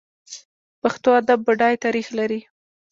[0.81, 2.39] پښتو ادب بډای تاریخ لري.